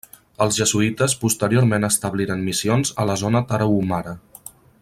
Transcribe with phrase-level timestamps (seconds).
[0.45, 4.19] Els jesuïtes posteriorment establiren missions a la zona Tarahumara.